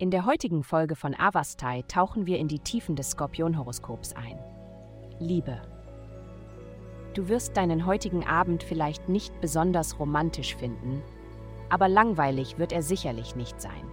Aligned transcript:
In 0.00 0.10
der 0.10 0.24
heutigen 0.24 0.62
Folge 0.62 0.96
von 0.96 1.14
Avastai 1.14 1.82
tauchen 1.86 2.24
wir 2.24 2.38
in 2.38 2.48
die 2.48 2.60
Tiefen 2.60 2.96
des 2.96 3.10
Skorpionhoroskops 3.10 4.14
ein. 4.16 4.38
Liebe. 5.18 5.60
Du 7.12 7.28
wirst 7.28 7.54
deinen 7.58 7.84
heutigen 7.84 8.26
Abend 8.26 8.62
vielleicht 8.62 9.10
nicht 9.10 9.38
besonders 9.42 9.98
romantisch 9.98 10.56
finden, 10.56 11.02
aber 11.68 11.86
langweilig 11.86 12.56
wird 12.58 12.72
er 12.72 12.80
sicherlich 12.80 13.36
nicht 13.36 13.60
sein. 13.60 13.90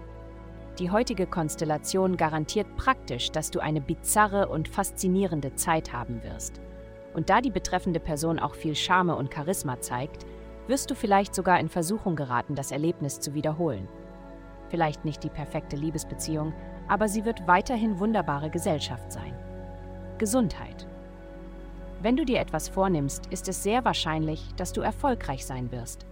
Die 0.79 0.91
heutige 0.91 1.27
Konstellation 1.27 2.15
garantiert 2.15 2.77
praktisch, 2.77 3.29
dass 3.31 3.51
du 3.51 3.59
eine 3.59 3.81
bizarre 3.81 4.47
und 4.47 4.69
faszinierende 4.69 5.55
Zeit 5.55 5.91
haben 5.91 6.23
wirst. 6.23 6.61
Und 7.15 7.29
da 7.29 7.41
die 7.41 7.51
betreffende 7.51 7.99
Person 7.99 8.39
auch 8.39 8.55
viel 8.55 8.75
Charme 8.75 9.09
und 9.09 9.33
Charisma 9.33 9.81
zeigt, 9.81 10.25
wirst 10.67 10.89
du 10.89 10.95
vielleicht 10.95 11.35
sogar 11.35 11.59
in 11.59 11.67
Versuchung 11.67 12.15
geraten, 12.15 12.55
das 12.55 12.71
Erlebnis 12.71 13.19
zu 13.19 13.33
wiederholen. 13.33 13.89
Vielleicht 14.69 15.05
nicht 15.05 15.23
die 15.23 15.29
perfekte 15.29 15.75
Liebesbeziehung, 15.75 16.53
aber 16.87 17.07
sie 17.07 17.25
wird 17.25 17.47
weiterhin 17.47 17.99
wunderbare 17.99 18.49
Gesellschaft 18.49 19.11
sein. 19.11 19.33
Gesundheit. 20.17 20.87
Wenn 22.01 22.15
du 22.15 22.25
dir 22.25 22.39
etwas 22.39 22.69
vornimmst, 22.69 23.27
ist 23.27 23.47
es 23.47 23.63
sehr 23.63 23.83
wahrscheinlich, 23.85 24.53
dass 24.55 24.73
du 24.73 24.81
erfolgreich 24.81 25.45
sein 25.45 25.71
wirst. 25.71 26.05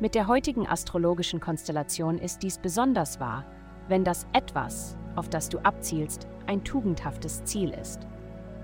Mit 0.00 0.14
der 0.14 0.26
heutigen 0.26 0.66
astrologischen 0.66 1.40
Konstellation 1.40 2.18
ist 2.18 2.42
dies 2.42 2.58
besonders 2.58 3.20
wahr, 3.20 3.44
wenn 3.88 4.04
das 4.04 4.26
Etwas, 4.32 4.96
auf 5.16 5.28
das 5.28 5.48
du 5.48 5.58
abzielst, 5.58 6.26
ein 6.46 6.64
tugendhaftes 6.64 7.44
Ziel 7.44 7.70
ist. 7.70 8.00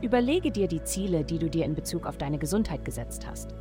Überlege 0.02 0.50
dir 0.50 0.66
die 0.66 0.82
Ziele, 0.82 1.24
die 1.24 1.38
du 1.38 1.48
dir 1.48 1.64
in 1.64 1.74
Bezug 1.74 2.06
auf 2.06 2.16
deine 2.16 2.38
Gesundheit 2.38 2.84
gesetzt 2.84 3.26
hast. 3.28 3.54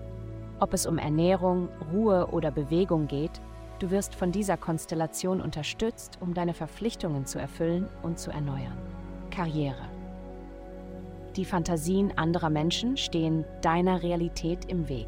Ob 0.59 0.73
es 0.73 0.85
um 0.85 0.97
Ernährung, 0.97 1.69
Ruhe 1.91 2.27
oder 2.27 2.51
Bewegung 2.51 3.07
geht, 3.07 3.41
du 3.79 3.91
wirst 3.91 4.15
von 4.15 4.31
dieser 4.31 4.57
Konstellation 4.57 5.41
unterstützt, 5.41 6.17
um 6.21 6.33
deine 6.33 6.53
Verpflichtungen 6.53 7.25
zu 7.25 7.39
erfüllen 7.39 7.87
und 8.03 8.19
zu 8.19 8.31
erneuern. 8.31 8.77
Karriere. 9.31 9.89
Die 11.35 11.45
Fantasien 11.45 12.17
anderer 12.17 12.49
Menschen 12.49 12.97
stehen 12.97 13.45
deiner 13.61 14.03
Realität 14.03 14.65
im 14.65 14.89
Weg. 14.89 15.07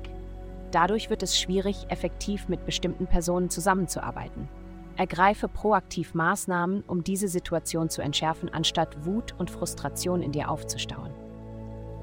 Dadurch 0.71 1.09
wird 1.09 1.23
es 1.23 1.37
schwierig, 1.37 1.85
effektiv 1.89 2.47
mit 2.47 2.65
bestimmten 2.65 3.07
Personen 3.07 3.49
zusammenzuarbeiten. 3.49 4.47
Ergreife 4.95 5.47
proaktiv 5.47 6.13
Maßnahmen, 6.13 6.83
um 6.87 7.03
diese 7.03 7.27
Situation 7.27 7.89
zu 7.89 8.01
entschärfen, 8.01 8.49
anstatt 8.53 9.05
Wut 9.05 9.35
und 9.37 9.49
Frustration 9.49 10.21
in 10.21 10.31
dir 10.31 10.49
aufzustauen. 10.49 11.11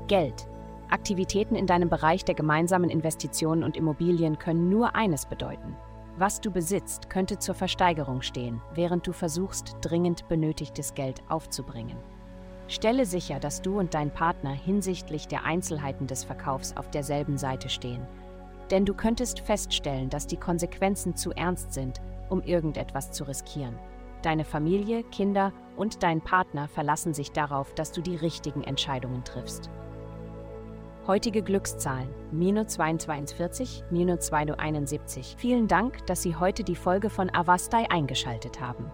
Geld. 0.08 0.48
Aktivitäten 0.91 1.55
in 1.55 1.66
deinem 1.66 1.91
Bereich 1.91 2.25
der 2.25 2.34
gemeinsamen 2.34 2.91
Investitionen 2.91 3.62
und 3.62 3.77
Immobilien 3.77 4.38
können 4.38 4.69
nur 4.69 4.94
eines 4.94 5.27
bedeuten. 5.27 5.77
Was 6.20 6.41
du 6.41 6.50
besitzt, 6.50 7.11
könnte 7.11 7.38
zur 7.38 7.55
Versteigerung 7.55 8.22
stehen, 8.22 8.61
während 8.74 9.06
du 9.06 9.12
versuchst, 9.12 9.77
dringend 9.83 10.27
benötigtes 10.27 10.94
Geld 10.94 11.22
aufzubringen. 11.28 11.97
Stelle 12.66 13.06
sicher, 13.06 13.38
dass 13.38 13.62
du 13.62 13.78
und 13.78 13.94
dein 13.94 14.12
Partner 14.12 14.50
hinsichtlich 14.50 15.28
der 15.28 15.44
Einzelheiten 15.44 16.08
des 16.08 16.25
Verkaufs 16.25 16.77
auf 16.77 16.91
derselben 16.91 17.38
Seite 17.38 17.69
stehen. 17.69 18.05
Denn 18.72 18.84
du 18.84 18.94
könntest 18.94 19.38
feststellen, 19.38 20.10
dass 20.10 20.27
die 20.27 20.36
Konsequenzen 20.36 21.14
zu 21.14 21.30
ernst 21.30 21.72
sind, 21.72 22.00
um 22.28 22.42
irgendetwas 22.42 23.12
zu 23.12 23.22
riskieren. 23.22 23.78
Deine 24.22 24.44
Familie, 24.44 25.05
Kinder 25.05 25.53
und 25.77 26.03
dein 26.03 26.20
Partner 26.20 26.66
verlassen 26.66 27.14
sich 27.14 27.30
darauf, 27.30 27.75
dass 27.75 27.92
du 27.92 28.03
die 28.03 28.16
richtigen 28.16 28.64
Entscheidungen 28.64 29.22
triffst. 29.22 29.70
Heutige 31.08 31.42
Glückszahlen: 31.42 32.10
minus 32.32 32.74
2241, 32.74 33.82
minus 33.90 34.26
271. 34.26 35.36
Vielen 35.38 35.66
Dank, 35.66 36.06
dass 36.06 36.20
Sie 36.20 36.36
heute 36.36 36.64
die 36.64 36.76
Folge 36.76 37.08
von 37.08 37.34
Avastai 37.34 37.90
eingeschaltet 37.90 38.60
haben. 38.60 38.92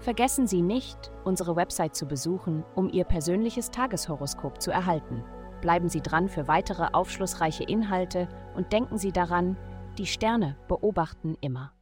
Vergessen 0.00 0.48
Sie 0.48 0.60
nicht, 0.60 1.12
unsere 1.22 1.54
Website 1.54 1.94
zu 1.94 2.06
besuchen, 2.06 2.64
um 2.74 2.90
Ihr 2.90 3.04
persönliches 3.04 3.70
Tageshoroskop 3.70 4.60
zu 4.60 4.72
erhalten. 4.72 5.22
Bleiben 5.60 5.88
Sie 5.88 6.00
dran 6.00 6.28
für 6.28 6.48
weitere 6.48 6.88
aufschlussreiche 6.92 7.62
Inhalte 7.62 8.26
und 8.56 8.72
denken 8.72 8.98
Sie 8.98 9.12
daran, 9.12 9.56
die 9.98 10.06
Sterne 10.06 10.56
beobachten 10.66 11.36
immer. 11.40 11.74